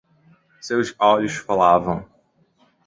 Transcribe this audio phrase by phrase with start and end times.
[0.59, 2.03] Seus olhos falavam.